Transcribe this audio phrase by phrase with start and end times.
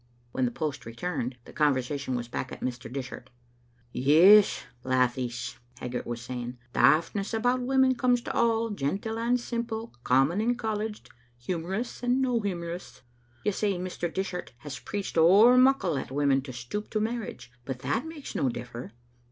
[0.31, 2.91] When the post returned, the conversation was back at Mr.
[2.91, 3.29] Dishart.
[3.91, 10.41] "Yes, lathies," Haggart was saying, "daftness about women comes to all, gentle and simple, common
[10.41, 13.03] and colleged, humourists and no humourists.
[13.45, 14.11] You say Mr.
[14.11, 18.49] Dishart has preached ower muckle at women to stoop to marriage, but that makes no
[18.49, 18.93] differ.